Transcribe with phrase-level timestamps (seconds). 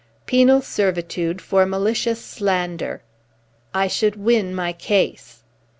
[0.25, 3.03] "Penal servitude for malicious slander."
[3.71, 5.43] "I should win my case."